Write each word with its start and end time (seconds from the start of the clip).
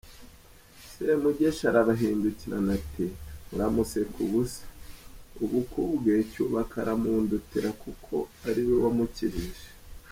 Semugeshi 0.91 1.63
arabahindukirana 1.71 2.71
ati 2.79 3.05
"Muramuseka 3.49 4.17
ubusa, 4.25 4.63
ubu 5.43 5.59
ku 5.69 5.81
bwe 5.97 6.15
Cyubaka 6.31 6.75
aramundutira 6.83 7.69
kuko 7.81 8.15
ari 8.47 8.61
we 8.67 8.75
wamukijije. 8.83 9.67